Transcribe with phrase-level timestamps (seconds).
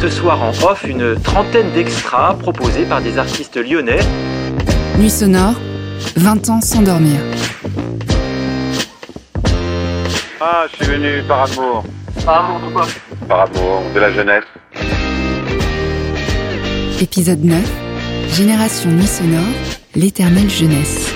[0.00, 4.00] Ce soir en off, une trentaine d'extras proposés par des artistes lyonnais.
[4.98, 5.54] Nuit sonore,
[6.16, 7.18] 20 ans sans dormir.
[10.40, 11.84] Ah, je suis venu par amour.
[12.24, 12.86] Par amour de quoi?
[13.26, 14.44] Par amour de la jeunesse.
[17.00, 17.58] Épisode 9,
[18.32, 19.40] Génération Nuit sonore,
[19.94, 21.10] l'éternelle jeunesse.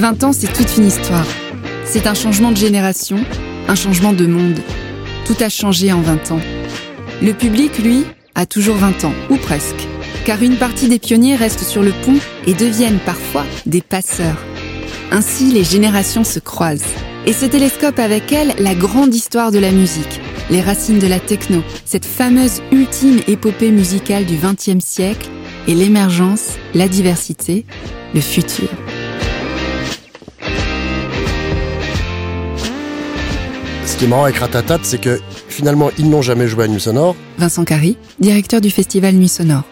[0.00, 1.26] 20 ans, c'est toute une histoire.
[1.92, 3.16] C'est un changement de génération,
[3.66, 4.60] un changement de monde.
[5.26, 6.38] Tout a changé en 20 ans.
[7.20, 8.04] Le public, lui,
[8.36, 9.88] a toujours 20 ans, ou presque.
[10.24, 14.38] Car une partie des pionniers restent sur le pont et deviennent parfois des passeurs.
[15.10, 16.94] Ainsi, les générations se croisent
[17.26, 21.18] et se télescopent avec elles la grande histoire de la musique, les racines de la
[21.18, 25.28] techno, cette fameuse ultime épopée musicale du XXe siècle
[25.66, 27.64] et l'émergence, la diversité,
[28.14, 28.68] le futur.
[34.00, 37.14] Qui est marrant avec Ratatat, c'est que finalement, ils n'ont jamais joué à Nuit Sonore.
[37.36, 39.64] Vincent Carry, directeur du festival Nuit Sonore.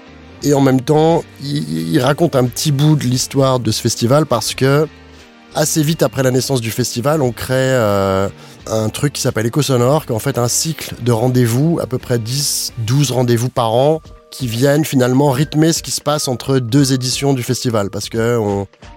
[0.42, 4.26] Et en même temps, il, il raconte un petit bout de l'histoire de ce festival
[4.26, 4.86] parce que
[5.54, 8.28] assez vite après la naissance du festival, on crée euh,
[8.66, 11.86] un truc qui s'appelle Éco Sonore, qui est en fait un cycle de rendez-vous, à
[11.86, 16.28] peu près 10, 12 rendez-vous par an, qui viennent finalement rythmer ce qui se passe
[16.28, 17.88] entre deux éditions du festival.
[17.88, 18.38] Parce que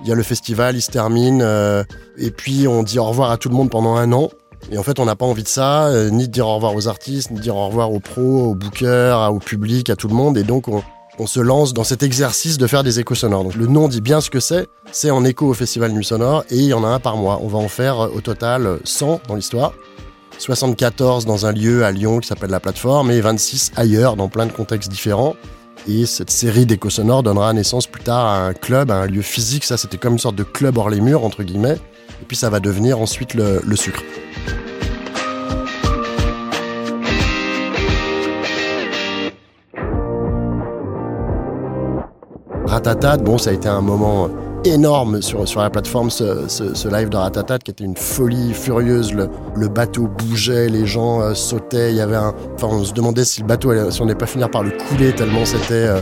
[0.03, 1.85] il y a le festival, il se termine, euh,
[2.17, 4.29] et puis on dit au revoir à tout le monde pendant un an.
[4.69, 6.75] Et en fait, on n'a pas envie de ça, euh, ni de dire au revoir
[6.75, 10.07] aux artistes, ni de dire au revoir aux pros, aux bookers, au public, à tout
[10.07, 10.37] le monde.
[10.37, 10.81] Et donc, on,
[11.27, 13.43] se lance dans cet exercice de faire des échos sonores.
[13.43, 16.43] Donc le nom dit bien ce que c'est, c'est en écho au Festival Nuit Sonore
[16.49, 17.39] et il y en a un par mois.
[17.43, 19.73] On va en faire euh, au total 100 dans l'histoire.
[20.39, 24.47] 74 dans un lieu à Lyon qui s'appelle la plateforme et 26 ailleurs dans plein
[24.47, 25.35] de contextes différents.
[25.87, 29.21] Et cette série d'échos sonores donnera naissance plus tard à un club, à un lieu
[29.21, 29.63] physique.
[29.63, 31.77] Ça, c'était comme une sorte de club hors les murs, entre guillemets.
[32.21, 34.03] Et puis ça va devenir ensuite le, sucre.
[42.65, 44.29] Ratatat, bon, ça a été un moment
[44.63, 49.13] énorme sur, sur la plateforme, ce, ce, live de Ratatat qui était une folie furieuse.
[49.13, 51.91] Le, le bateau bougeait, les gens euh, sautaient.
[51.91, 52.33] Il y avait un.
[52.55, 54.71] Enfin, on se demandait si le bateau, allait, si on n'allait pas finir par le
[54.71, 55.73] couler tellement c'était.
[55.73, 56.01] Euh...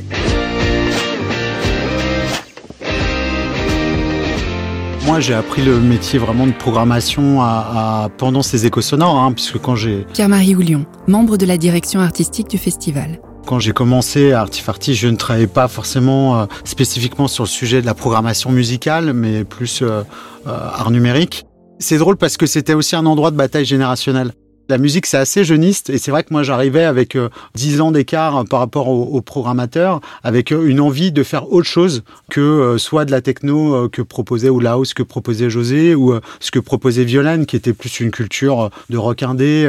[5.10, 9.32] Moi, j'ai appris le métier vraiment de programmation à, à pendant ces échos sonores, hein,
[9.32, 10.06] puisque quand j'ai.
[10.14, 13.20] Pierre-Marie Houlion, membre de la direction artistique du festival.
[13.48, 17.82] Quand j'ai commencé à Artifarty, je ne travaillais pas forcément euh, spécifiquement sur le sujet
[17.82, 20.04] de la programmation musicale, mais plus euh,
[20.46, 21.48] euh, art numérique.
[21.80, 24.34] C'est drôle parce que c'était aussi un endroit de bataille générationnelle.
[24.70, 27.92] La musique, c'est assez jeuniste et c'est vrai que moi, j'arrivais avec euh, 10 ans
[27.92, 32.40] d'écart par rapport aux, aux, programmateurs, avec euh, une envie de faire autre chose que
[32.40, 36.52] euh, soit de la techno que proposait ou la house que proposait José ou ce
[36.52, 39.66] que proposait Violaine, qui était plus une culture de rock indé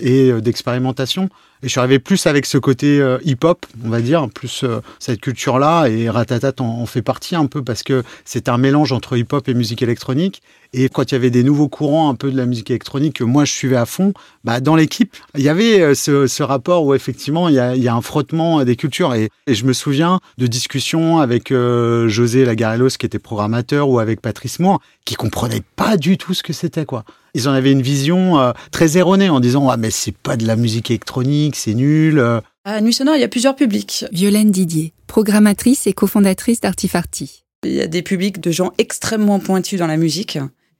[0.00, 1.28] et d'expérimentation.
[1.64, 4.80] Et je suis arrivé plus avec ce côté euh, hip-hop, on va dire, plus euh,
[4.98, 5.86] cette culture-là.
[5.86, 9.54] Et Ratatat en, fait partie un peu parce que c'est un mélange entre hip-hop et
[9.54, 10.42] musique électronique.
[10.72, 13.24] Et quand il y avait des nouveaux courants un peu de la musique électronique que
[13.24, 14.12] moi je suivais à fond,
[14.42, 18.02] bah, dans l'équipe, il y avait euh, ce, rapport où effectivement il y a, un
[18.02, 19.14] frottement des cultures.
[19.14, 24.58] Et, je me souviens de discussions avec José Lagarellos qui était programmateur ou avec Patrice
[24.58, 27.04] Moore qui comprenaient pas du tout ce que c'était quoi.
[27.34, 30.46] Ils en avaient une vision euh, très erronée en disant ah mais c'est pas de
[30.46, 32.18] la musique électronique, c'est nul.
[32.18, 32.40] euh.
[32.64, 34.04] À Nuit Sonore, il y a plusieurs publics.
[34.12, 37.44] Violaine Didier, programmatrice et cofondatrice d'Artifarty.
[37.64, 40.38] Il y a des publics de gens extrêmement pointus dans la musique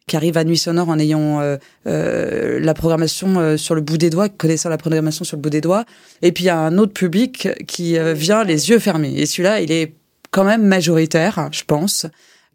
[0.08, 3.98] qui arrivent à Nuit Sonore en ayant euh, euh, la programmation euh, sur le bout
[3.98, 5.84] des doigts, connaissant la programmation sur le bout des doigts.
[6.22, 9.14] Et puis il y a un autre public qui euh, vient les yeux fermés.
[9.16, 9.94] Et celui-là, il est
[10.32, 12.06] quand même majoritaire, je pense,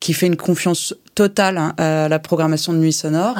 [0.01, 3.35] qui fait une confiance totale hein, à la programmation de Nuit Sonore.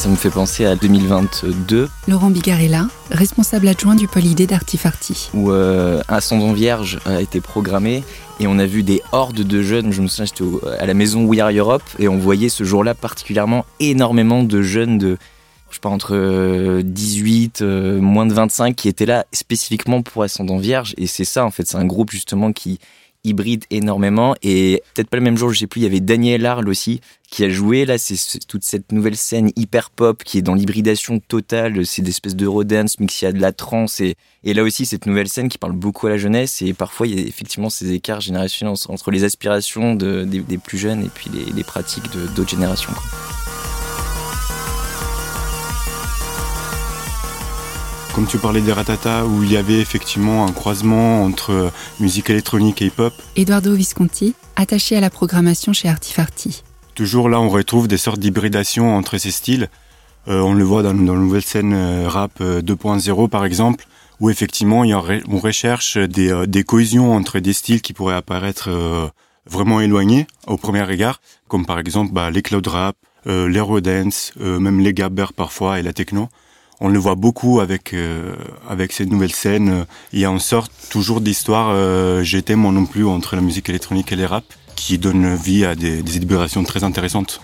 [0.00, 1.90] Ça me fait penser à 2022.
[2.08, 5.28] Laurent Bigarella, responsable adjoint du pôle idée d'Artifarty.
[5.34, 8.02] Où euh, Ascendant Vierge a été programmé
[8.38, 9.92] et on a vu des hordes de jeunes.
[9.92, 10.42] Je me souviens, j'étais
[10.78, 14.96] à la maison We Are Europe et on voyait ce jour-là particulièrement énormément de jeunes
[14.96, 15.18] de,
[15.68, 20.56] je sais pas, entre 18, euh, moins de 25 qui étaient là spécifiquement pour Ascendant
[20.56, 20.94] Vierge.
[20.96, 22.80] Et c'est ça, en fait, c'est un groupe justement qui
[23.24, 24.34] hybride énormément.
[24.42, 27.00] Et peut-être pas le même jour je sais plus il y avait Daniel Arle aussi
[27.30, 27.84] qui a joué.
[27.84, 31.84] Là c'est toute cette nouvelle scène hyper pop qui est dans l'hybridation totale.
[31.86, 34.00] C'est des espèces d'eurodance mixé à de la trance.
[34.00, 36.62] Et, là aussi cette nouvelle scène qui parle beaucoup à la jeunesse.
[36.62, 40.78] Et parfois il y a effectivement ces écarts générationnels entre les aspirations de, des, plus
[40.78, 42.92] jeunes et puis les, pratiques d'autres générations.
[48.14, 52.82] Comme tu parlais des Ratata, où il y avait effectivement un croisement entre musique électronique
[52.82, 53.12] et hip-hop.
[53.36, 56.62] Eduardo Visconti, attaché à la programmation chez Artifarty.
[56.94, 59.68] Toujours là, on retrouve des sortes d'hybridation entre ces styles.
[60.28, 63.86] Euh, on le voit dans, dans la nouvelle scène euh, rap 2.0 par exemple,
[64.18, 68.16] où effectivement il y a, on recherche des, des, cohésions entre des styles qui pourraient
[68.16, 68.68] apparaître
[69.46, 72.96] vraiment éloignés au premier regard, comme par exemple bah, les cloud rap,
[73.26, 76.28] euh, l'eurodance, même les gabbers parfois et la techno
[76.80, 78.34] on le voit beaucoup avec euh,
[78.68, 79.86] avec cette nouvelle scène.
[80.12, 83.68] Il y a une sorte toujours d'histoire euh, j'étais moi non plus entre la musique
[83.68, 84.44] électronique et les rap
[84.76, 87.40] qui donne vie à des, des très intéressantes.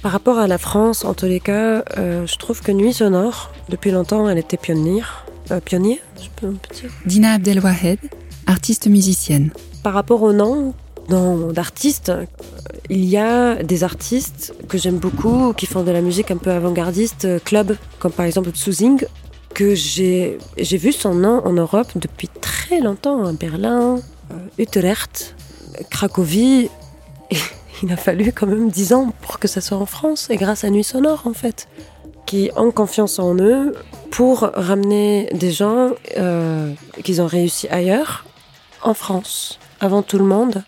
[0.00, 3.52] Par rapport à la France, en tous les cas, euh, je trouve que Nuit Sonore,
[3.68, 5.26] depuis longtemps, elle était pionnière.
[5.64, 6.90] pionnier, je peux me dire.
[7.04, 7.98] Dina Abdelwahed,
[8.46, 9.52] artiste musicienne.
[9.82, 10.74] Par rapport au nom,
[11.08, 12.12] d'artistes.
[12.88, 16.50] Il y a des artistes que j'aime beaucoup qui font de la musique un peu
[16.50, 19.04] avant-gardiste, euh, club, comme par exemple Tsuzing,
[19.54, 23.98] que j'ai vu son nom en Europe depuis très longtemps, à Berlin,
[24.30, 25.34] euh, Utrecht,
[25.90, 26.70] Cracovie.
[27.82, 30.64] Il a fallu quand même dix ans pour que ça soit en France, et grâce
[30.64, 31.68] à Nuit Sonore en fait,
[32.26, 33.74] qui ont confiance en eux
[34.10, 36.72] pour ramener des gens euh,
[37.02, 38.24] qu'ils ont réussi ailleurs,
[38.82, 40.62] en France, avant tout le monde.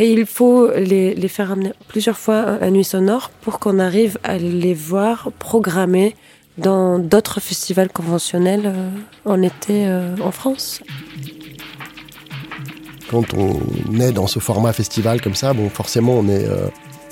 [0.00, 4.18] Et il faut les, les faire amener plusieurs fois à Nuit Sonore pour qu'on arrive
[4.22, 6.14] à les voir programmés
[6.58, 8.90] dans d'autres festivals conventionnels euh,
[9.24, 10.82] en été euh, en France.
[13.10, 16.66] Quand on est dans ce format festival comme ça, bon, forcément, on est euh,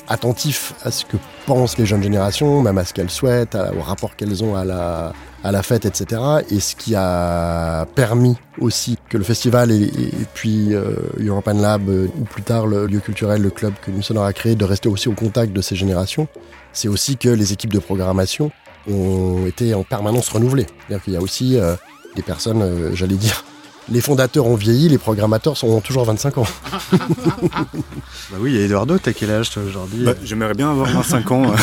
[0.09, 1.17] attentif à ce que
[1.47, 5.13] pensent les jeunes générations, même à ce qu'elles souhaitent, au rapport qu'elles ont à la,
[5.45, 6.21] à la fête, etc.
[6.51, 9.91] Et ce qui a permis aussi que le festival et,
[10.35, 14.03] puis euh, European Lab, euh, ou plus tard le lieu culturel, le club que nous
[14.21, 16.27] a créé, de rester aussi au contact de ces générations,
[16.73, 18.51] c'est aussi que les équipes de programmation
[18.91, 20.67] ont été en permanence renouvelées.
[20.89, 21.75] C'est-à-dire qu'il y a aussi euh,
[22.15, 23.45] des personnes, j'allais dire,
[23.91, 26.47] les fondateurs ont vieilli, les programmateurs sont toujours 25 ans.
[26.93, 31.55] bah oui, Eduardo, t'as quel âge toi aujourd'hui bah, J'aimerais bien avoir 25 ans.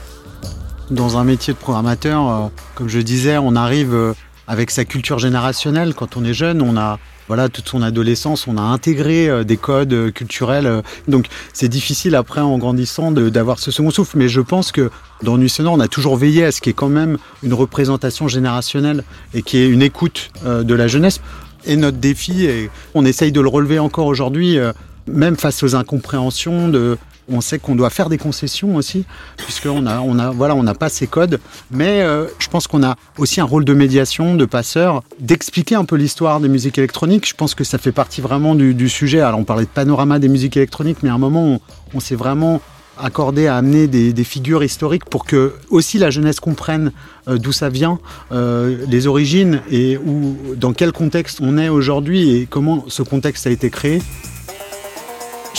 [0.90, 4.12] Dans un métier de programmateur, euh, comme je disais, on arrive euh,
[4.48, 5.94] avec sa culture générationnelle.
[5.94, 6.98] Quand on est jeune, on a
[7.30, 10.82] voilà toute son adolescence, on a intégré euh, des codes culturels.
[11.06, 14.18] donc c'est difficile après en grandissant d'avoir ce second souffle.
[14.18, 14.90] Mais je pense que
[15.22, 17.54] dans Nuit Sonore, on a toujours veillé à ce qu'il y ait quand même une
[17.54, 21.20] représentation générationnelle et qui ait une écoute de la jeunesse.
[21.66, 24.58] Et notre défi, et on essaye de le relever encore aujourd'hui,
[25.06, 26.98] même face aux incompréhensions de
[27.30, 29.04] on sait qu'on doit faire des concessions aussi,
[29.36, 31.40] puisqu'on a, on a, voilà, on n'a pas ces codes.
[31.70, 35.84] Mais euh, je pense qu'on a aussi un rôle de médiation, de passeur, d'expliquer un
[35.84, 37.28] peu l'histoire des musiques électroniques.
[37.28, 39.20] Je pense que ça fait partie vraiment du, sujet.
[39.20, 41.60] Alors, on parlait de panorama des musiques électroniques, mais à un moment,
[41.94, 42.60] on, s'est vraiment
[42.98, 46.92] accordé à amener des, figures historiques pour que aussi la jeunesse comprenne
[47.28, 47.98] euh, d'où ça vient,
[48.32, 53.46] euh, les origines et où, dans quel contexte on est aujourd'hui et comment ce contexte
[53.46, 54.02] a été créé.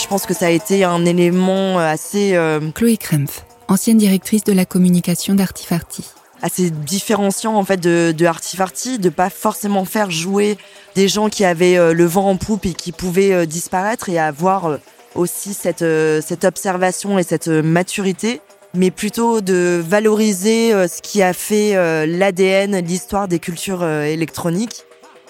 [0.02, 2.34] Je pense que ça a été un élément euh, assez...
[2.34, 6.04] Euh, Chloé Krempf, ancienne directrice de la communication d'Artifarty.
[6.42, 10.58] Assez différenciant en fait de, de Artifarty, de pas forcément faire jouer
[10.96, 14.78] des gens qui avaient euh, le vent en poupe et qui pouvaient disparaître et avoir
[15.14, 15.84] aussi cette,
[16.20, 18.40] cette observation et cette maturité,
[18.74, 21.74] mais plutôt de valoriser ce qui a fait
[22.06, 24.84] l'ADN, l'histoire des cultures électroniques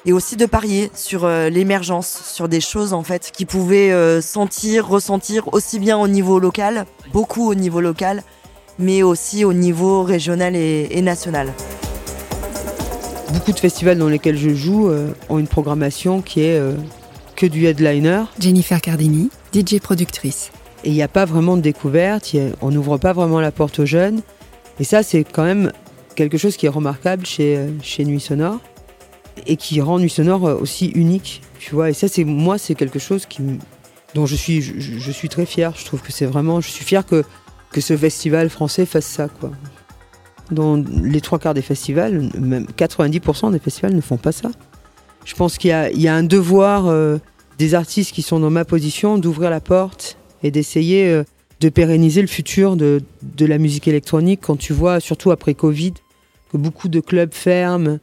[0.04, 4.20] et aussi de parier sur euh, l'émergence, sur des choses en fait qui pouvaient euh,
[4.20, 8.22] sentir, ressentir aussi bien au niveau local, beaucoup au niveau local,
[8.78, 11.52] mais aussi au niveau régional et, national.
[13.32, 16.60] Beaucoup de festivals dans lesquels je joue euh, ont une programmation qui est
[17.36, 18.24] que du headliner.
[18.38, 20.50] Jennifer Cardini, DJ productrice.
[20.84, 23.86] Et il n'y a pas vraiment de découverte, on n'ouvre pas vraiment la porte aux
[23.86, 24.20] jeunes.
[24.80, 25.72] Et ça, c'est quand même
[26.16, 28.58] quelque chose qui est remarquable chez, chez Nuit Sonore
[29.46, 31.90] et qui rend Nuit Sonore euh, aussi unique, tu vois.
[31.90, 33.26] Et ça, c'est moi, c'est quelque chose
[34.14, 35.72] dont je suis, très fier.
[35.76, 37.24] Je trouve que c'est vraiment, je suis fier que,
[37.70, 39.28] que ce festival français fasse ça.
[40.50, 44.50] Dans les trois quarts des festivals, même 90% des festivals ne font pas ça.
[45.24, 47.18] Je pense qu'il y, a, un devoir euh,
[47.58, 51.22] des artistes qui sont dans ma position d'ouvrir la porte et d'essayer euh,
[51.60, 53.00] de pérenniser le futur de
[53.38, 55.94] la musique électronique quand tu vois, surtout après Covid,
[56.50, 57.98] que beaucoup de clubs ferment,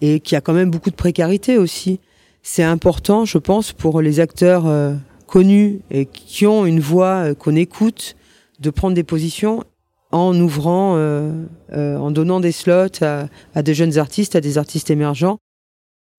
[0.00, 2.00] et qu'il y a quand même beaucoup de précarité aussi.
[2.42, 4.94] C'est important, je pense, pour les acteurs euh,
[5.26, 8.16] connus et qui ont une voix euh, qu'on écoute,
[8.60, 9.64] de prendre des positions
[10.10, 14.90] en ouvrant, euh, en donnant des slots à, à, des jeunes artistes, à des artistes
[14.90, 15.38] émergents.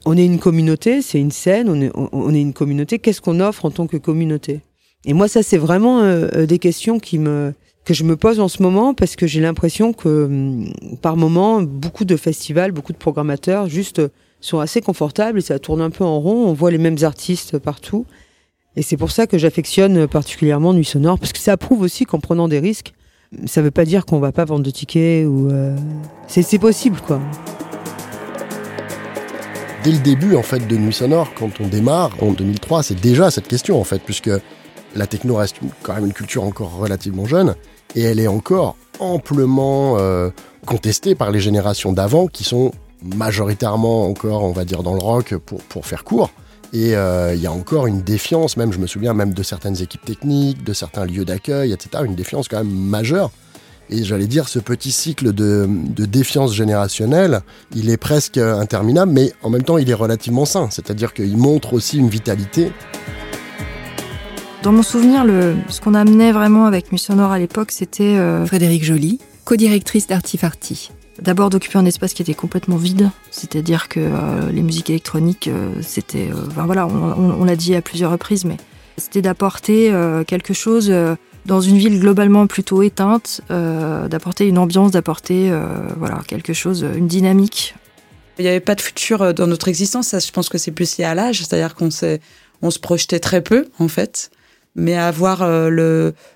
[0.06, 3.00] On est une communauté, c'est une scène, on est, on est une communauté.
[3.00, 4.62] Qu'est-ce qu'on offre en tant que communauté?
[5.06, 7.54] Et moi, ça, c'est vraiment des questions qui me,
[7.86, 11.62] que je me pose en ce moment parce que j'ai l'impression que hum, par moment,
[11.62, 14.02] beaucoup de festivals, beaucoup de programmateurs juste
[14.42, 16.48] sont assez confortables et ça tourne un peu en rond.
[16.48, 18.06] On voit les mêmes artistes partout.
[18.76, 22.20] Et c'est pour ça que j'affectionne particulièrement Nuit Sonore parce que ça prouve aussi qu'en
[22.20, 22.94] prenant des risques,
[23.46, 25.76] ça veut pas dire qu'on va pas vendre de tickets ou euh,
[26.28, 27.20] c'est possible quoi.
[29.84, 33.32] Dès le début en fait de Nuit Sonore, quand on démarre en 2003, c'est déjà
[33.32, 34.30] cette question en fait, puisque
[34.96, 37.55] la techno reste quand même une culture encore relativement jeune
[37.96, 40.29] et elle est encore amplement euh,
[40.65, 42.72] contestée par les générations d'avant qui sont
[43.03, 46.31] majoritairement encore, on va dire, dans le rock pour, pour faire court.
[46.74, 49.81] Et euh, il y a encore une défiance, même je me souviens même de certaines
[49.81, 52.03] équipes techniques, de certains lieux d'accueil, etc.
[52.05, 53.31] Une défiance quand même majeure.
[53.89, 57.41] Et j'allais dire, ce petit cycle de, de, défiance générationnelle,
[57.75, 60.67] il est presque interminable, mais en même temps, il est relativement sain.
[60.69, 62.72] C'est-à-dire qu'il montre aussi une vitalité.
[64.62, 68.18] Dans mon souvenir, le, ce qu'on amenait vraiment avec Nuit Sonore à l'époque, c'était...
[68.18, 68.46] Euh...
[68.46, 70.92] Frédéric Joly, co-directrice d'Artifarty.
[71.22, 75.72] D'abord d'occuper un espace qui était complètement vide, c'est-à-dire que euh, les musiques électroniques, euh,
[75.82, 76.30] c'était...
[76.48, 78.58] Enfin voilà, on, on l'a dit à plusieurs reprises, mais
[78.98, 80.94] c'était d'apporter euh, quelque chose
[81.46, 85.51] dans une ville globalement plutôt éteinte, d'apporter une ambiance, d'apporter
[85.98, 87.75] voilà quelque chose, une dynamique.
[88.38, 90.98] Il n'y avait pas de futur dans notre existence, ça, je pense que c'est plus
[90.98, 92.20] lié à l'âge, c'est-à-dire qu'on s'est,
[92.62, 94.30] on se projetait très peu en fait
[94.80, 95.70] mais avoir euh,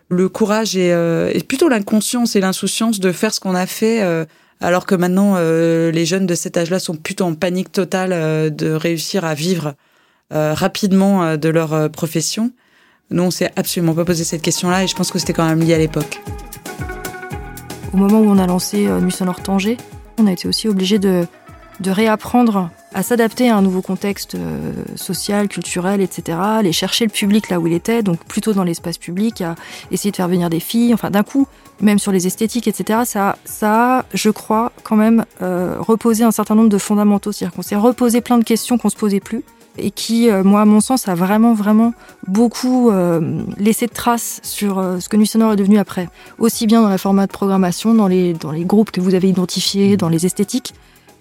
[0.09, 4.03] le, courage et, euh, et plutôt l'inconscience et l'insouciance de faire ce qu'on a fait,
[4.03, 4.25] euh,
[4.61, 9.25] alors que maintenant les jeunes de cet âge-là sont plutôt en panique totale de réussir
[9.25, 9.73] à vivre
[10.31, 12.53] rapidement de leur profession.
[13.11, 15.59] Nous, on s'est absolument pas posé cette question-là et je pense que c'était quand même
[15.59, 16.21] lié à l'époque.
[17.93, 19.75] Au moment où on a lancé Nuit Sonore Tanger,
[20.17, 21.27] on a été aussi obligé de,
[21.83, 26.37] de réapprendre à s'adapter à un nouveau contexte euh, social, culturel, etc.
[26.41, 29.55] Aller chercher le public là où il était, donc plutôt dans l'espace public, à
[29.91, 30.93] essayer de faire venir des filles.
[30.93, 31.47] Enfin, d'un coup,
[31.81, 33.01] même sur les esthétiques, etc.
[33.05, 37.31] Ça, ça, je crois, quand même euh, reposé un certain nombre de fondamentaux.
[37.31, 39.43] C'est-à-dire qu'on s'est reposé plein de questions qu'on se posait plus
[39.77, 41.93] et qui, euh, moi, à mon sens, a vraiment, vraiment
[42.27, 46.07] beaucoup euh, laissé de traces sur ce que Nuit Sonore est devenu après.
[46.39, 49.27] Aussi bien dans la format de programmation, dans les, dans les groupes que vous avez
[49.27, 50.73] identifiés, dans les esthétiques,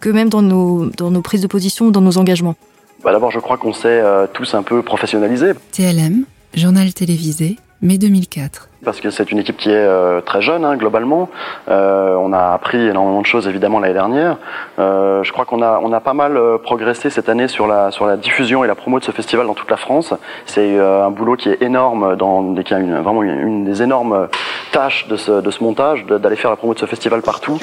[0.02, 2.56] que même dans nos, dans nos prises de position, dans nos engagements
[3.02, 5.52] bah D'abord, je crois qu'on s'est euh, tous un peu professionnalisés.
[5.72, 8.68] TLM, journal télévisé, mai 2004.
[8.84, 11.28] Parce que c'est une équipe qui est euh, très jeune, hein, globalement.
[11.68, 14.38] Euh, on a appris énormément de choses, évidemment, l'année dernière.
[14.80, 18.06] Euh, je crois qu'on a, on a pas mal progressé cette année sur la, sur
[18.06, 20.14] la diffusion et la promo de ce festival dans toute la France.
[20.46, 23.82] C'est euh, un boulot qui est énorme, dans, qui a une, vraiment une, une, des
[23.82, 24.28] énormes
[24.72, 27.60] tâches de ce, de ce montage, d'aller faire la promo de ce festival partout.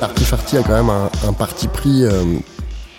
[0.00, 2.24] Artifarty a quand même un, parti pris euh,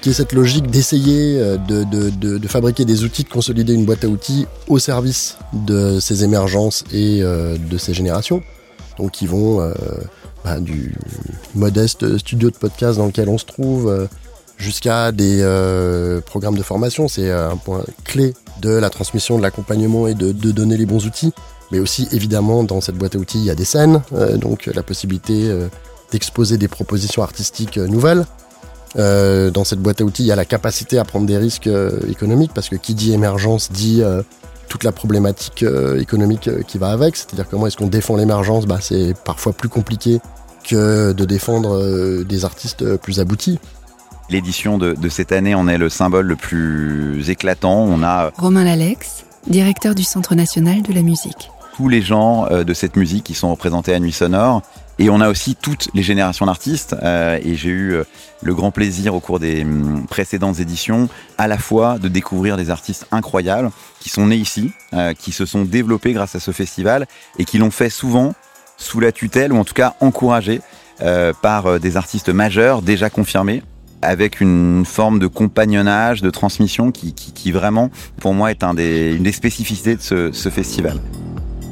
[0.02, 4.08] qui est cette logique d'essayer euh, de, fabriquer des outils, de consolider une boîte à
[4.08, 8.44] outils au service de ces émergences et euh, de ces générations.
[8.98, 9.74] Donc ils vont
[10.44, 10.96] bah, du
[11.56, 14.08] modeste studio de podcast dans lequel on se trouve
[14.58, 15.42] jusqu'à des
[16.26, 17.08] programmes de formation.
[17.08, 21.34] C'est un point clé de la transmission, de l'accompagnement et de, donner les bons outils.
[21.72, 24.02] Mais aussi évidemment dans cette boîte à outils il y a des scènes,
[24.38, 25.50] donc la possibilité
[26.12, 28.26] d'exposer des propositions artistiques nouvelles.
[28.98, 31.68] Euh, dans cette boîte à outils, il y a la capacité à prendre des risques
[31.68, 34.22] euh, économiques parce que qui dit émergence dit euh,
[34.68, 35.66] toute la problématique
[36.00, 37.18] économique qui va avec.
[37.18, 38.66] C'est-à-dire comment est-ce qu'on défend l'émergence?
[38.66, 40.22] Bah, C'est parfois plus compliqué
[40.64, 43.60] que de défendre des artistes plus aboutis.
[44.30, 47.80] L'édition de, de, cette année en est le symbole le plus éclatant.
[47.80, 51.52] On a Romain Lalex, directeur du Centre national de la musique.
[51.76, 54.62] Tous les gens de cette musique qui sont représentés à Nuit Sonore
[55.02, 56.96] et on a aussi toutes les générations d'artistes.
[57.02, 58.04] Euh, et j'ai eu euh,
[58.44, 61.10] le grand plaisir au cours des hum, précédentes éditions,
[61.40, 65.48] à la fois de découvrir des artistes incroyables qui sont nés ici, euh, qui se
[65.48, 67.08] sont développés grâce à ce festival
[67.40, 68.36] et qui l'ont fait souvent
[68.78, 70.62] sous la tutelle ou en tout cas encouragés
[71.02, 73.64] euh, par des artistes majeurs déjà confirmés
[74.04, 79.14] avec une forme de compagnonnage, de transmission qui, qui, vraiment, pour moi, est un des,
[79.14, 81.00] une des spécificités de ce festival.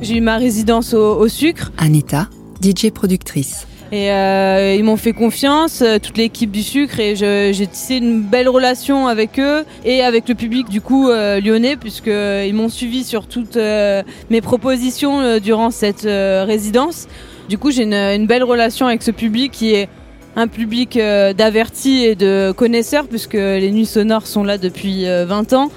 [0.02, 1.72] J'ai eu ma résidence au, au sucre.
[1.78, 2.30] Anita,
[2.62, 3.68] DJ productrice.
[3.92, 8.22] Et euh, ils m'ont fait confiance, euh, toute l'équipe du sucre, et j'ai tissé une
[8.22, 13.04] belle relation avec eux et avec le public du coup euh, lyonnais, puisqu'ils m'ont suivi
[13.04, 17.08] sur toutes euh, mes propositions euh, durant cette euh, résidence.
[17.50, 19.90] Du coup, j'ai une, une, belle relation avec ce public qui est
[20.36, 25.72] un public d'avertis et de connaisseurs, puisque les nuits sonores sont là depuis 20 ans.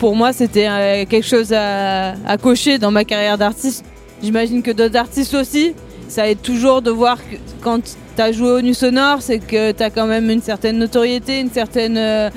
[0.00, 3.84] Pour moi, c'était quelque chose à, cocher dans ma carrière d'artiste.
[4.22, 5.74] J'imagine que d'autres artistes aussi
[6.10, 7.80] ça aide toujours de voir que quand
[8.16, 11.38] tu as joué au Nu Sonore, c'est que tu as quand même une certaine notoriété,
[11.38, 11.96] une certaine.
[11.96, 12.30] Euh...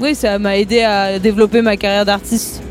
[0.00, 2.62] Oui, ça m'a aidé à développer ma carrière d'artiste.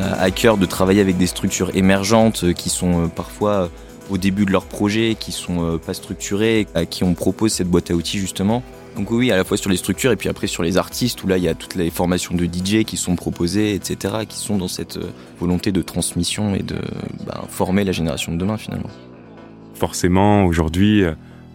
[0.00, 3.68] a à cœur de travailler avec des structures émergentes qui sont parfois
[4.08, 7.90] au début de leur projet, qui sont pas structurées, à qui on propose cette boîte
[7.90, 8.62] à outils justement.
[8.96, 11.28] Donc oui, à la fois sur les structures et puis après sur les artistes, où
[11.28, 14.58] là il y a toutes les formations de DJ qui sont proposées, etc., qui sont
[14.58, 14.98] dans cette
[15.40, 16.76] volonté de transmission et de
[17.26, 18.90] ben, former la génération de demain finalement.
[19.74, 21.04] Forcément, aujourd'hui,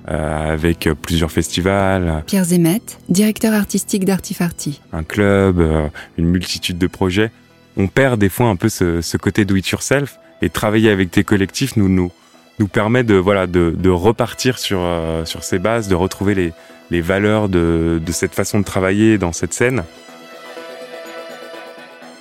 [0.10, 2.24] euh, avec plusieurs festivals.
[2.27, 4.79] Pierre Zemet, directeur artistique d'Artifarty.
[4.94, 7.29] Un club, euh, une multitude de projets.
[7.75, 11.12] On perd des fois un peu ce, ce côté do it yourself et travailler avec
[11.12, 12.12] des collectifs nous nous
[12.60, 16.53] nous permet de voilà de, de repartir sur euh, sur ces bases, de retrouver les
[16.91, 19.84] les valeurs de de cette façon de travailler dans cette scène.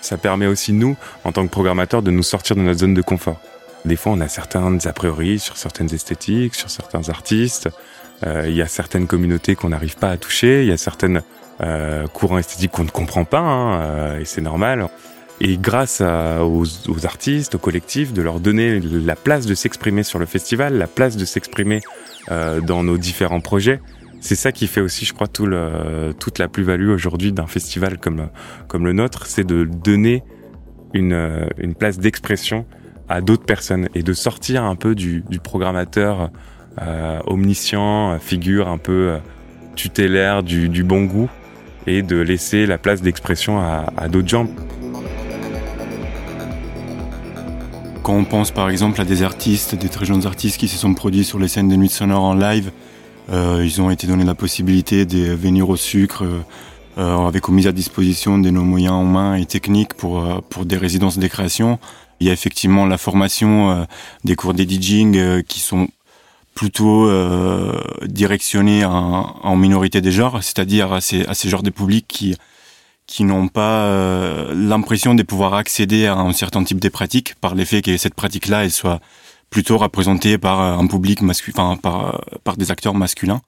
[0.00, 3.02] Ça permet aussi nous, en tant que programmateurs, de nous sortir de notre zone de
[3.02, 3.40] confort.
[3.84, 7.68] Des fois, on a certains a priori sur certaines esthétiques, sur certains artistes.
[8.24, 10.62] Euh, il y a certaines communautés qu'on n'arrive pas à toucher.
[10.62, 11.22] Il y a certains
[11.60, 14.88] euh, courants esthétiques qu'on ne comprend pas, hein, euh, et c'est normal.
[15.40, 20.02] Et grâce à, aux, aux, artistes, aux collectifs, de leur donner la place de s'exprimer
[20.02, 21.80] sur le festival, la place de s'exprimer
[22.30, 23.80] euh, dans nos différents projets,
[24.26, 28.28] c'est ça qui fait aussi, je crois, toute la plus-value aujourd'hui d'un festival comme,
[28.84, 30.24] le nôtre, c'est de donner
[30.94, 32.66] une, place d'expression
[33.08, 36.30] à d'autres personnes et de sortir un peu du, programmateur
[36.82, 39.18] euh, omniscient, figure un peu euh,
[39.76, 41.30] tutélaire du, bon goût
[41.86, 44.48] et de laisser la place d'expression à, à d'autres gens.
[48.02, 50.94] Quand on pense par exemple à des artistes, des très jeunes artistes qui se sont
[50.94, 52.72] produits sur les scènes de nuit sonore en live,
[53.32, 56.24] ils ont été donnés la possibilité de venir au sucre
[56.98, 60.76] euh, avec mise à disposition de nos moyens humains et techniques pour, euh, pour des
[60.76, 61.78] résidences des créations.
[62.20, 63.84] Il y a effectivement la formation euh,
[64.24, 65.88] des cours d'editing euh, qui sont
[66.54, 72.06] plutôt euh, directionnés en, minorité des genres, c'est-à-dire à ces, à ces genres de publics
[72.08, 72.34] qui,
[73.06, 77.54] qui n'ont pas euh, l'impression de pouvoir accéder à un certain type de pratiques par
[77.54, 79.00] l'effet que cette pratique-là elle soit
[79.56, 82.12] plutôt représentée par un public masculin, enfin,
[82.44, 83.40] par, des acteurs masculins.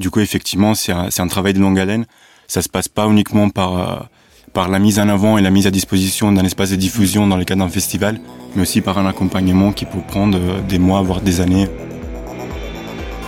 [0.00, 2.06] Du coup, effectivement, c'est un, travail de longue haleine.
[2.48, 4.08] Ça se passe pas uniquement par
[4.52, 7.36] par la mise en avant et la mise à disposition d'un espace de diffusion dans
[7.36, 8.18] le cadre d'un festival,
[8.56, 11.68] mais aussi par un accompagnement qui peut prendre des mois, voire des années.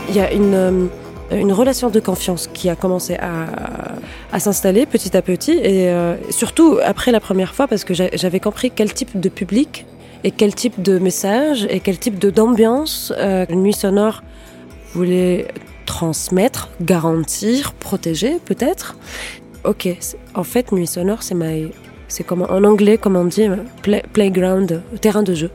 [0.09, 0.88] Il y a une,
[1.53, 3.16] relation de confiance qui a commencé
[4.33, 8.40] à, s'installer petit à petit, et euh, surtout après la première fois, parce que j'avais
[8.40, 9.87] compris quel type de public
[10.24, 14.22] et quel type de message et quel type d'ambiance euh, Nuit Sonore
[14.94, 15.48] voulait
[15.85, 18.96] transmettre, garantir, protéger peut-être?
[19.64, 19.88] Ok,
[20.35, 21.72] en fait, nuit sonore, c'est my...
[22.09, 23.48] c'est comme en anglais, comme on dit,
[23.83, 25.50] play, playground, terrain de jeu.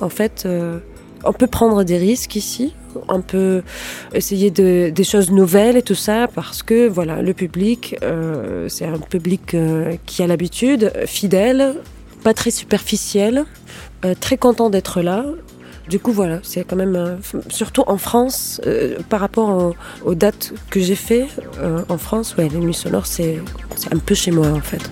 [0.00, 0.78] En fait, euh,
[1.24, 2.74] on peut prendre des risques ici,
[3.08, 3.62] on peut
[4.14, 8.86] essayer de, des choses nouvelles et tout ça, parce que voilà, le public, euh, c'est
[8.86, 9.56] un public
[10.06, 11.74] qui a l'habitude, fidèle,
[12.18, 13.44] pas très superficiel,
[14.04, 15.24] euh, très content d'être là.
[15.88, 17.16] Du coup, voilà, c'est quand même, euh,
[17.48, 21.28] surtout en France, euh, par rapport au, aux dates que j'ai fait
[21.88, 23.40] en France, les nuits sonores, c'est
[23.90, 24.82] un peu chez moi en fait.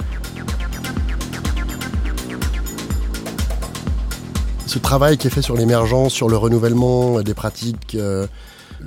[4.67, 7.97] Ce travail qui est fait sur l'émergence, sur le renouvellement des pratiques,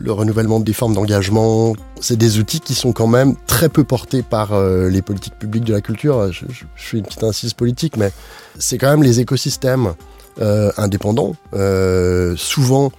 [0.01, 4.23] le renouvellement des formes d'engagement, c'est des outils qui sont quand même très peu portés
[4.23, 6.31] par euh, les politiques publiques de la culture.
[6.31, 8.12] Je, je, je fais une petite incise politique, mais
[8.57, 9.93] c'est quand même les écosystèmes
[10.41, 12.91] euh, indépendants, euh, souvent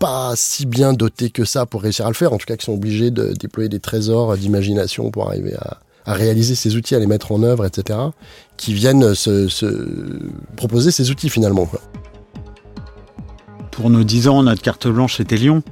[0.00, 2.64] pas si bien dotés que ça pour réussir à le faire, en tout cas qui
[2.64, 5.78] sont obligés de déployer des trésors d'imagination pour arriver à,
[6.12, 7.98] réaliser ces outils, à les mettre en œuvre, etc.,
[8.56, 9.86] qui viennent se, se
[10.56, 11.68] proposer ces outils finalement.
[13.72, 15.62] Pour nos 10 ans, notre carte blanche était Lyon.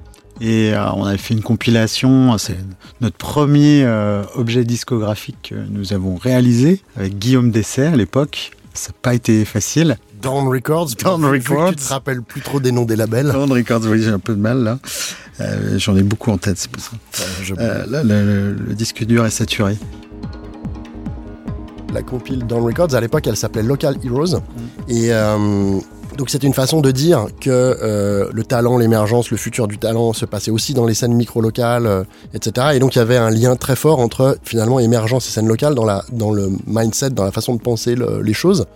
[0.41, 2.59] Et euh, on avait fait une compilation, c'est
[3.01, 8.53] notre premier euh, objet discographique que nous avons réalisé avec Guillaume Dessert à l'époque.
[8.75, 9.97] Ça n'a pas été facile.
[10.21, 10.91] Down Records.
[11.03, 11.71] Down Records.
[11.71, 13.33] Tu te rappelles plus trop des noms des labels.
[13.33, 14.79] Down Records, oui, j'ai un peu de mal là.
[15.41, 16.93] Euh, J'en ai beaucoup en tête, c'est pour ça.
[17.87, 19.77] Là, le, disque dur est saturé.
[21.95, 24.37] La compile Down Records, à l'époque, elle s'appelait Local Heroes.
[24.37, 24.41] Mm.
[24.89, 25.79] Et euh,
[26.17, 30.13] donc, c'était une façon de dire que euh, le talent, l'émergence, le futur du talent
[30.13, 32.69] se passait aussi dans les scènes micro-locales, euh, etc.
[32.75, 35.75] Et donc, il y avait un lien très fort entre finalement émergence et scène locale
[35.75, 38.67] dans, la, dans le mindset, dans la façon de penser le, les choses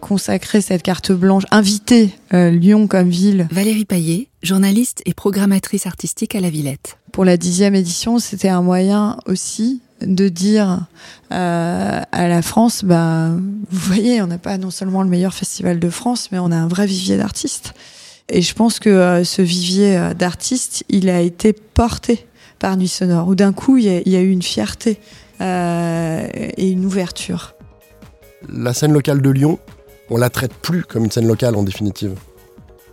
[0.00, 3.48] consacrer cette carte blanche, inviter euh, Lyon comme ville.
[3.50, 6.98] Valérie Paillet, journaliste et programmatrice artistique à la Villette.
[7.10, 10.86] Pour la dixième édition, c'était un moyen aussi de dire
[11.32, 15.78] euh, à la France, bah, vous voyez, on n'a pas non seulement le meilleur festival
[15.78, 17.74] de France, mais on a un vrai vivier d'artistes.
[18.28, 22.26] Et je pense que euh, ce vivier euh, d'artistes, il a été porté
[22.58, 24.98] par Nuit Sonore, où d'un coup, il y, y, a eu une fierté
[25.40, 27.54] et une ouverture.
[28.48, 29.58] La scène locale de Lyon,
[30.08, 32.14] on la traite plus comme une scène locale en définitive.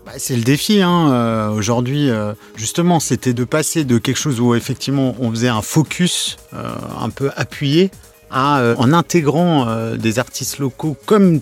[0.06, 2.10] Bah, c'est le défi hein, euh, aujourd'hui.
[2.10, 6.74] euh, justement, c'était de passer de quelque chose où effectivement on faisait un focus euh,
[7.00, 7.92] un peu appuyé
[8.32, 11.42] à en intégrant des artistes locaux comme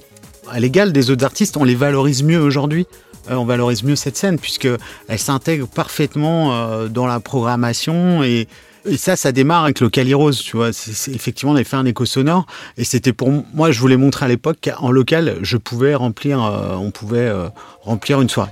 [0.50, 2.88] à l'égal des autres artistes, on les valorise mieux aujourd'hui.
[3.30, 4.68] On valorise mieux cette scène puisque
[5.08, 8.48] elle s'intègre parfaitement dans la programmation et
[8.86, 10.70] et ça, ça démarre avec le Calirose, tu vois.
[10.70, 12.46] Effectivement, on avait fait un écho sonore
[12.78, 16.76] et c'était pour moi, je voulais montrer à l'époque qu'en local, je pouvais remplir, euh,
[16.76, 17.50] on pouvait euh,
[17.82, 18.52] remplir une soirée.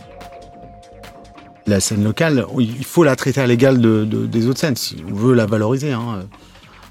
[1.66, 5.04] La scène locale, il faut la traiter à l'égal de, de- des autres scènes si
[5.10, 5.92] on veut la valoriser.
[5.92, 6.26] hein.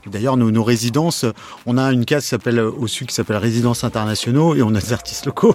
[0.06, 1.24] D'ailleurs, nos, résidences,
[1.66, 4.80] on a une case qui s'appelle au sud qui s'appelle résidences internationaux et on a
[4.80, 5.54] des artistes locaux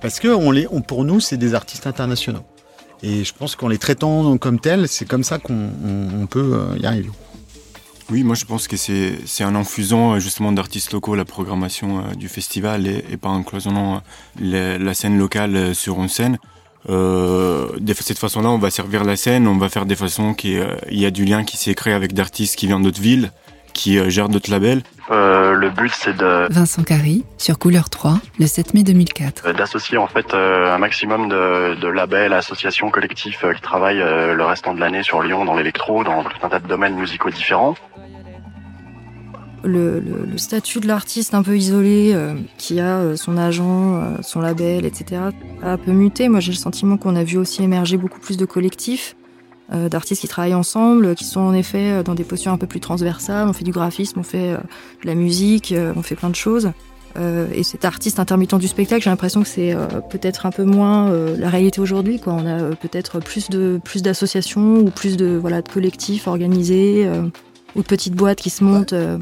[0.00, 0.28] parce que
[0.80, 2.44] pour nous, c'est des artistes internationaux.
[3.02, 6.54] Et je pense qu'en les traitant comme tels, c'est comme ça qu'on on- on peut
[6.54, 7.10] euh, y arriver.
[8.10, 12.14] Oui, moi je pense que c'est en infusant euh, justement d'artistes locaux la programmation euh,
[12.14, 14.02] du festival et, pas en cloisonnant
[14.40, 16.38] la, scène locale sur une scène.
[16.88, 20.74] De cette façon-là, on va servir la scène, on va faire des façons qui euh,
[20.90, 23.30] il y a du lien qui s'est créé avec d'artistes qui viennent d'autres villes,
[23.72, 24.82] qui euh, gèrent d'autres labels.
[25.10, 29.44] Euh, le but, c'est de Vincent Carry, sur Couleur 3, le 7 mai 2004.
[29.46, 34.44] euh, d'associer en fait euh, un maximum de, de labels, associations, collectifs qui travaillent le
[34.44, 37.74] restant de l'année sur Lyon dans l'électro, dans tout un tas de domaines musicaux différents.
[39.64, 43.94] le, le- le statut de l'artiste un peu isolé, euh, qui a euh, son agent,
[43.94, 45.20] euh, son label, etc.,
[45.62, 46.28] a un peu muté.
[46.28, 49.14] Moi, j'ai le sentiment qu'on a vu aussi émerger beaucoup plus de collectifs,
[49.88, 52.80] d'artistes qui travaillent ensemble, qui sont en effet euh, dans des postures un peu plus
[52.80, 53.48] transversales.
[53.48, 54.58] On fait du graphisme, on fait euh,
[55.02, 56.72] de la musique, euh, on fait plein de choses.
[57.18, 60.64] Euh, et cet artiste intermittent du spectacle, j'ai l'impression que c'est euh, peut-être un peu
[60.64, 62.18] moins euh, la réalité aujourd'hui.
[62.18, 62.32] Quoi.
[62.32, 65.40] On a euh, peut-être plus de plus d'associations ou plus de
[65.72, 67.22] collectifs organisés euh,
[67.76, 68.94] ou de petites boîtes qui se montent.
[68.94, 69.18] euh,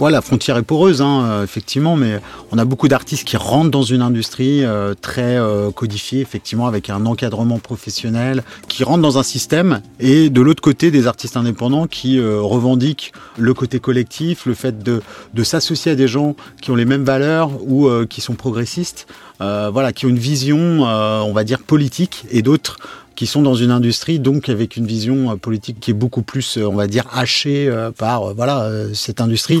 [0.00, 3.70] Ouais, la frontière est poreuse, hein, euh, effectivement, mais on a beaucoup d'artistes qui rentrent
[3.70, 9.18] dans une industrie euh, très euh, codifiée, effectivement, avec un encadrement professionnel, qui rentrent dans
[9.18, 14.54] un système, et de l'autre côté, des artistes indépendants qui revendiquent le côté collectif, le
[14.54, 15.02] fait de,
[15.34, 19.06] de s'associer à des gens qui ont les mêmes valeurs ou qui sont progressistes,
[19.38, 22.78] voilà, qui ont une vision, on va dire, politique, et d'autres
[23.20, 26.56] qui sont dans une industrie donc avec une vision euh, politique qui est beaucoup plus,
[26.56, 29.60] euh, on va dire, hachée euh, par voilà cette industrie.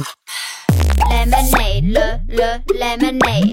[1.10, 3.52] Lemonade, le, le, lemonade.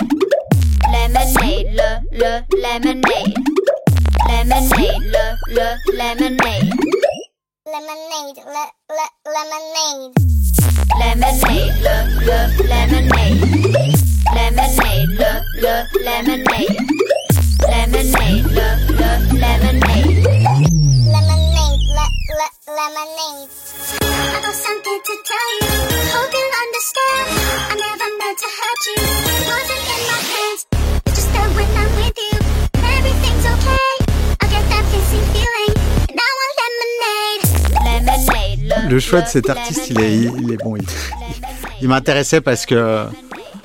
[0.87, 1.35] Lemonade,
[1.75, 3.33] le, le, lemonade.
[4.29, 6.71] Lemonade, le, le, lemonade.
[7.67, 8.63] Lemonade, le,
[8.95, 10.13] le, lemonade.
[11.01, 13.43] Lemonade, le, le, lemonade.
[14.37, 16.77] Lemonade, le, le, lemonade.
[17.67, 19.96] Lemonade, le, le, lemonade.
[38.89, 40.77] Le choix de cet artiste, il est, il est bon.
[41.81, 43.05] Il, m'intéressait parce que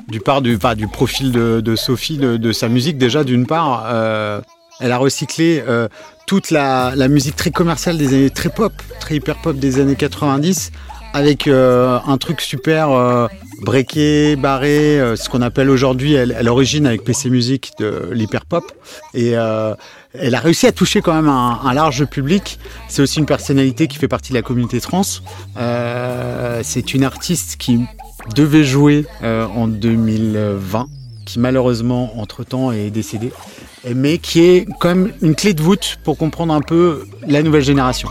[0.09, 4.40] du part du, enfin, du profil de, Sophie, de, sa musique déjà d'une part, euh,
[4.83, 5.88] elle a recyclé euh,
[6.27, 9.97] toute la, la musique très commerciale des années, très pop, très hyper pop des années
[9.97, 10.73] 90,
[11.14, 13.27] avec euh, un truc super euh,
[13.61, 18.64] breaké, barré, euh, ce qu'on appelle aujourd'hui à l'origine avec PC Music de l'hyper pop.
[19.14, 19.75] Et euh,
[20.14, 22.59] elle a réussi à toucher quand même un, un large public.
[22.88, 25.03] C'est aussi une personnalité qui fait partie de la communauté trans.
[25.59, 27.81] Euh, c'est une artiste qui
[28.35, 30.88] devait jouer euh, en 2020,
[31.24, 33.32] qui malheureusement entre-temps est décédée,
[33.85, 37.42] et- mais qui est quand même une clé de voûte pour comprendre un peu la
[37.42, 38.08] nouvelle génération.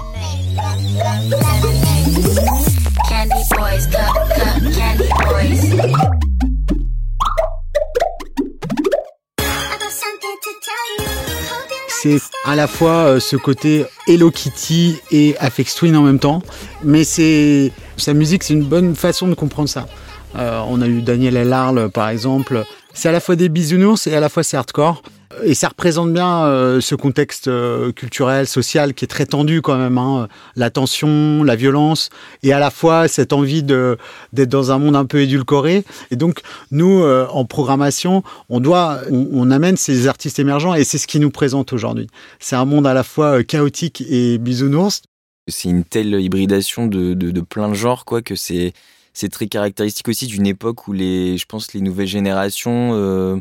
[11.87, 16.41] C'est à la fois euh, ce côté Hello Kitty et Aphex Twin en même temps,
[16.83, 19.87] mais c'est sa musique, c'est une bonne façon de comprendre ça.
[20.35, 22.63] Euh, on a eu Daniel Elarle par exemple.
[22.93, 25.01] C'est à la fois des bisounours et à la fois c'est hardcore.
[25.43, 29.77] Et ça représente bien euh, ce contexte euh, culturel, social qui est très tendu quand
[29.77, 29.97] même.
[29.97, 30.27] Hein.
[30.55, 32.09] La tension, la violence
[32.43, 35.85] et à la fois cette envie d'être dans un monde un peu édulcoré.
[36.11, 40.97] Et donc nous, euh, en programmation, on doit, on, amène ces artistes émergents et c'est
[40.97, 42.07] ce qui nous présente aujourd'hui.
[42.39, 45.01] C'est un monde à la fois chaotique et bisounours.
[45.47, 48.73] C'est une telle hybridation de, de, de plein de genres quoi que c'est
[49.13, 53.39] c'est très caractéristique aussi d'une époque où les je pense les nouvelles générations euh,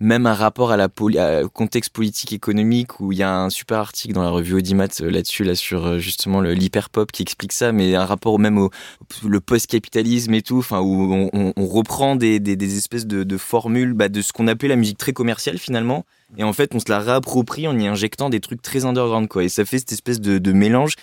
[0.00, 3.78] même un rapport à la au contexte politique économique où il y a un super
[3.78, 7.52] article dans la revue Audimat euh, là-dessus là sur euh, justement le l'hyperpop qui explique
[7.52, 8.70] ça mais un rapport même au
[9.24, 12.38] le post-capitalisme et tout enfin où on, reprend des,
[12.76, 16.04] espèces de, formules bah, de ce qu'on appelait la musique très commerciale finalement.
[16.36, 19.44] Et en fait on se la réapproprie en y injectant des trucs très underground quoi.
[19.44, 20.94] Et ça fait cette espèce de mélange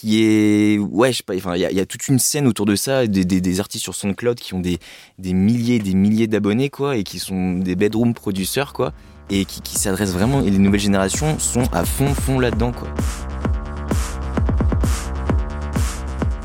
[0.00, 2.18] qui est ouais je sais pas enfin il y a, il y a toute une
[2.18, 4.78] scène autour de ça des, des, des artistes sur SoundCloud qui ont des
[5.18, 8.94] des milliers et des milliers d'abonnés quoi et qui sont des bedroom producers quoi
[9.28, 12.88] et qui, qui s'adressent vraiment et les nouvelles générations sont à fond fond là-dedans quoi.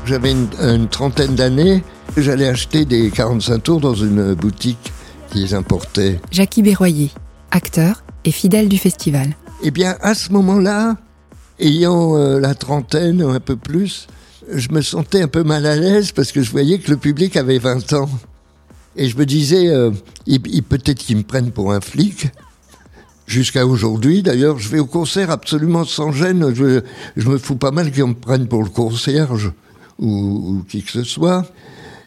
[0.04, 1.82] J'avais une, une trentaine d'années.
[2.16, 4.92] J'allais acheter des 45 tours dans une boutique
[5.32, 6.20] qui les importait.
[6.30, 7.10] Jackie Berroyer,
[7.50, 9.34] acteur et fidèle du festival.
[9.64, 10.96] Eh bien, à ce moment-là,
[11.58, 14.06] ayant euh, la trentaine ou un peu plus,
[14.52, 17.36] je me sentais un peu mal à l'aise parce que je voyais que le public
[17.36, 18.10] avait 20 ans.
[18.96, 19.90] Et je me disais, euh,
[20.68, 22.28] peut-être qu'ils me prennent pour un flic.
[23.26, 26.54] Jusqu'à aujourd'hui, d'ailleurs, je vais au concert absolument sans gêne.
[26.54, 26.80] Je,
[27.16, 29.52] je me fous pas mal qu'ils me prennent pour le concierge
[29.98, 31.44] ou, ou qui que ce soit.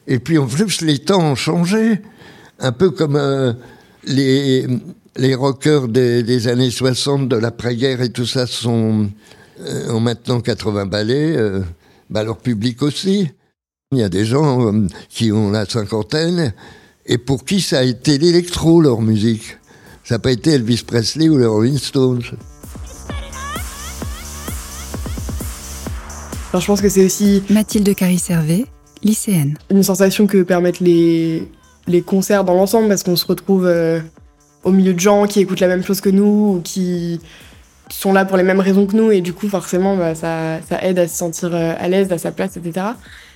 [0.07, 2.01] Et puis en plus, les temps ont changé.
[2.59, 3.53] Un peu comme euh,
[4.05, 4.65] les,
[5.17, 9.09] les rockers des, des années 60, de l'après-guerre et tout ça sont,
[9.59, 11.35] euh, ont maintenant 80 ballets.
[11.37, 11.61] euh,
[12.09, 13.29] bah, leur public aussi.
[13.91, 16.53] Il y a des gens euh, qui ont la cinquantaine
[17.05, 19.57] et pour qui ça a été l'électro, leur musique.
[20.03, 22.23] Ça n'a pas été Elvis Presley ou les Rolling Stones.
[26.51, 28.65] Alors je pense que c'est aussi Mathilde Carry-Servet,
[29.03, 29.55] lycéenne.
[29.69, 31.47] une sensation que permettent les,
[31.87, 33.99] les concerts dans l'ensemble parce qu'on se retrouve euh,
[34.63, 37.21] au milieu de gens qui écoutent la même chose que nous ou qui
[37.89, 40.83] sont là pour les mêmes raisons que nous et du coup forcément bah, ça, ça
[40.83, 42.87] aide à se sentir euh, à l'aise, à sa place, etc.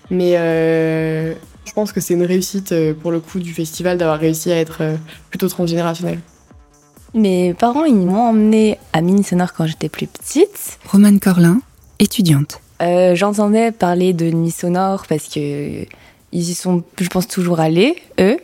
[0.09, 1.33] Mais euh,
[1.65, 4.59] je pense que c'est une réussite euh, pour le coup du festival d'avoir réussi à
[4.59, 4.83] être
[5.29, 6.19] plutôt transgénérationnel.
[7.13, 10.79] Mes parents, ils m'ont emmenée à Mini Sonore quand j'étais plus petite.
[10.91, 11.59] Romane Corlin,
[11.99, 12.59] étudiante.
[12.81, 15.85] Euh, J'entendais parler de Nuit Sonore parce que
[16.31, 18.37] ils y sont, je pense, toujours allés, eux.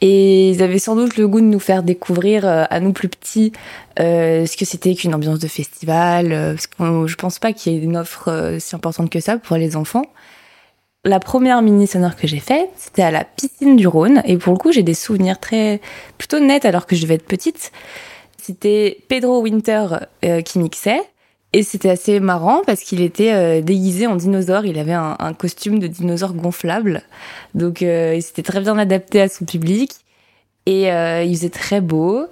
[0.00, 3.08] Et ils avaient sans doute le goût de nous faire découvrir euh, à nous plus
[3.08, 3.52] petits
[3.98, 6.32] euh, ce que c'était qu'une ambiance de festival.
[6.32, 9.20] euh, parce que je pense pas qu'il y ait une offre euh, si importante que
[9.20, 10.04] ça pour les enfants.
[11.04, 14.22] La première mini sonore que j'ai faite, c'était à la piscine du Rhône.
[14.24, 15.80] Et pour le coup, j'ai des souvenirs très
[16.16, 17.72] plutôt nets alors que je devais être petite.
[18.40, 19.86] C'était Pedro Winter
[20.24, 21.00] euh, qui mixait.
[21.54, 24.66] Et c'était assez marrant parce qu'il était euh, déguisé en dinosaure.
[24.66, 27.02] Il avait un, costume de dinosaure gonflable.
[27.54, 29.92] Donc euh, il s'était très bien adapté à son public.
[30.66, 32.26] Et euh, il faisait très beau.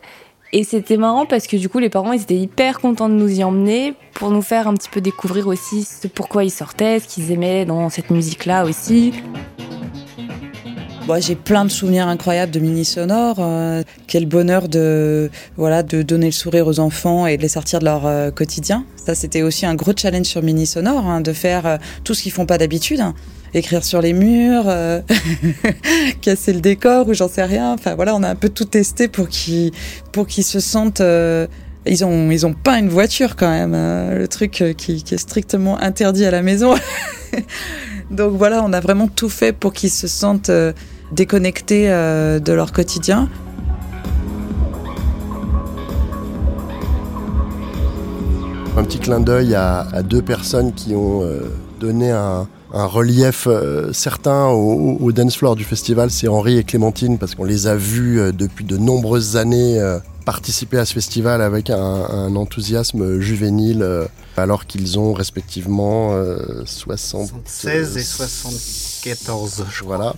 [0.53, 3.43] Et c'était marrant parce que du coup, les parents, étaient hyper contents de nous y
[3.43, 7.33] emmener pour nous faire un petit peu découvrir aussi ce pourquoi ils sortaient, ce qu'ils
[7.33, 9.13] aimaient dans cette musique-là aussi.
[11.07, 13.37] Bon, j'ai plein de souvenirs incroyables de mini sonore.
[13.39, 17.79] euh, quel bonheur de voilà de donner le sourire aux enfants et de les sortir
[17.79, 18.85] de leur euh, quotidien.
[18.97, 22.23] Ça, c'était aussi un gros challenge sur mini sonore, hein, de faire euh, tout ce
[22.25, 22.99] qu'ils font pas d'habitude.
[22.99, 23.15] hein.
[23.55, 24.67] Écrire sur les murs,
[26.21, 27.73] casser le décor ou j'en sais rien.
[27.73, 29.71] Enfin voilà, on a un peu tout testé pour qu'ils
[30.11, 31.01] pour qu'ils se sentent.
[31.87, 33.75] ils ont ils ont pas une voiture quand même.
[33.75, 36.75] hein, le truc qui, est strictement interdit à la maison.
[38.11, 40.51] Donc voilà, on a vraiment tout fait pour qu'ils se sentent
[41.13, 43.29] déconnectés euh, de leur quotidien.
[48.77, 53.47] Un petit clin d'œil à, à deux personnes qui ont euh, donné un, un relief
[53.47, 57.69] euh, certain au, au dance floor du festival, c'est Henri et Clémentine, parce qu'on les
[57.69, 62.37] a vus euh, depuis de nombreuses années euh, participer à ce festival avec un, un
[62.37, 63.87] enthousiasme juvénile,
[64.37, 69.97] alors qu'ils ont respectivement euh, 60, 16 et 74, je crois.
[69.97, 70.15] Voilà.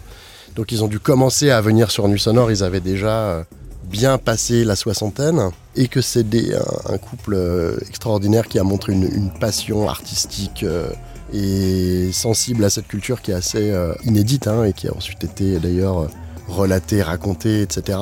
[0.59, 3.44] Donc ils ont dû commencer à venir sur Nuit Sonore, ils avaient déjà euh,
[3.85, 8.92] bien passé la soixantaine, et que c'est un, un couple euh, extraordinaire qui a montré
[8.92, 10.90] une, passion artistique euh,
[11.33, 13.73] et sensible à cette culture qui est assez
[14.05, 16.09] inédite, hein, et qui a ensuite été d'ailleurs
[16.49, 17.97] relatée, racontée, etc.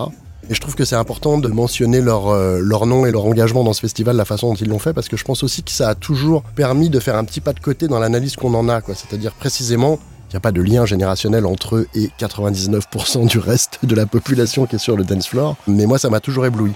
[0.48, 3.74] Et je trouve que c'est important de mentionner leur, leur nom et leur engagement dans
[3.74, 5.90] ce festival, la façon dont ils l'ont fait, parce que je pense aussi que ça
[5.90, 8.80] a toujours permis de faire un petit pas de côté dans l'analyse qu'on en a.
[8.94, 13.78] C'est-à-dire précisément, il n'y a pas de lien générationnel entre eux et 99% du reste
[13.84, 15.56] de la population qui est sur le dance floor.
[15.68, 16.72] Mais moi, ça m'a toujours ébloui.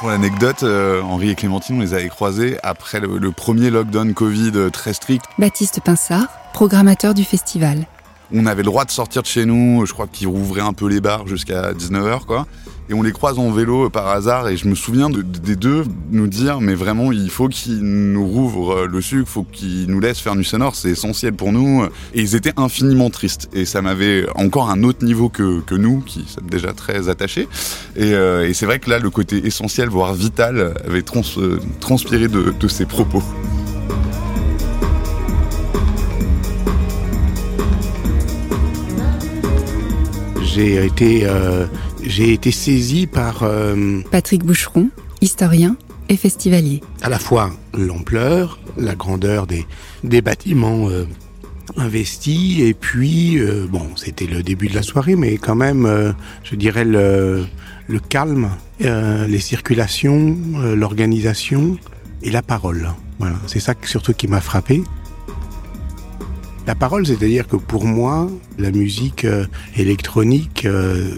[0.00, 4.14] Pour l'anecdote, euh, Henri et Clémentine, on les avait croisés après le, le premier lockdown
[4.14, 5.26] Covid très strict.
[5.38, 7.86] Baptiste Pinsard, programmateur du festival.
[8.32, 10.86] On avait le droit de sortir de chez nous, je crois qu'ils rouvraient un peu
[10.88, 12.46] les bars jusqu'à 19h, quoi.
[12.88, 15.84] Et on les croise en vélo par hasard et je me souviens de- des deux
[16.10, 20.18] nous dire mais vraiment il faut qu'ils nous rouvrent le sucre, faut qu'ils nous laissent
[20.18, 21.84] faire Nuit Sonore, c'est essentiel pour nous.
[22.14, 26.24] Et ils étaient infiniment tristes et ça m'avait encore un autre niveau que, nous qui
[26.26, 27.46] sommes déjà très attachés.
[27.94, 31.60] Et, euh, et c'est vrai que là le côté essentiel voire vital avait trans- euh,
[31.78, 33.22] transpiré de ces propos.
[40.52, 41.66] J'ai été, euh,
[42.02, 44.88] j'ai été saisi par euh, Patrick Boucheron,
[45.20, 45.76] historien
[46.08, 46.80] et festivalier.
[47.02, 49.64] à la fois l'ampleur, la grandeur des,
[50.02, 51.04] des bâtiments euh,
[51.76, 53.38] investis, et puis,
[53.70, 57.46] bon, c'était le début de la soirée, mais quand même, je dirais le,
[57.86, 58.48] le calme,
[58.80, 60.36] les circulations,
[60.74, 61.78] l'organisation
[62.24, 62.90] et la parole.
[63.20, 64.82] Voilà, c'est ça surtout qui m'a frappé.
[66.70, 69.44] La parole, c'est-à-dire que pour moi, la musique euh,
[69.76, 71.16] électronique euh,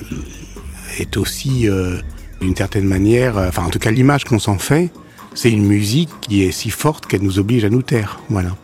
[0.98, 1.98] est aussi, euh,
[2.40, 4.90] d'une certaine manière, enfin en tout cas l'image qu'on s'en fait,
[5.34, 8.56] c'est une musique qui est si forte qu'elle nous oblige à nous taire, voilà,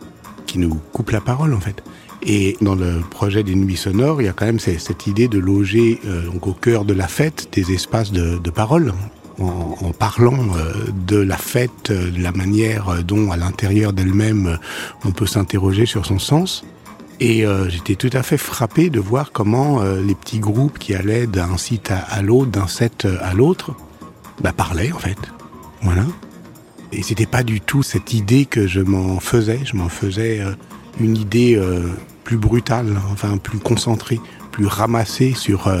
[0.47, 1.83] qui nous coupe la parole en fait.
[2.23, 5.37] Et dans le projet des nuits sonores, il y a quand même cette, idée de
[5.37, 6.01] loger
[6.33, 8.93] donc au cœur de la fête des espaces de, de parole.
[9.39, 10.73] En, en parlant euh,
[11.07, 14.57] de la fête, euh, de la manière dont à l'intérieur d'elle-même
[15.05, 16.65] on peut s'interroger sur son sens.
[17.19, 20.95] Et euh, j'étais tout à fait frappé de voir comment euh, les petits groupes qui
[20.95, 23.75] allaient d'un site à, l'autre, d'un set euh, à l'autre,
[24.41, 25.17] bah, parlaient en fait.
[25.81, 26.03] Voilà.
[26.93, 29.59] Et c'était pas du tout cette idée que je m'en faisais.
[29.65, 30.41] Je m'en faisais
[30.99, 31.61] une idée
[32.23, 34.19] plus brutale, enfin plus concentrée,
[34.51, 35.71] plus ramassée sur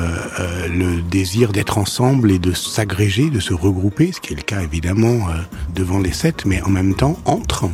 [0.69, 4.61] le désir d'être ensemble et de s'agréger, de se regrouper, ce qui est le cas
[4.61, 5.29] évidemment
[5.73, 7.67] devant les sets, mais en même temps entre.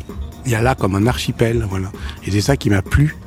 [0.45, 1.91] Il y a là comme un archipel, voilà.
[2.25, 3.17] Et c'est ça qui m'a plu.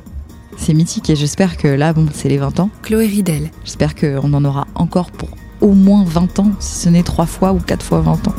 [0.59, 2.69] C'est mythique et j'espère que là, bon, c'est les 20 ans.
[2.83, 3.49] Chloé Ridel.
[3.63, 5.29] J'espère qu'on en aura encore pour
[5.61, 8.35] au moins 20 ans, si ce n'est 3 fois ou 4 fois 20 ans.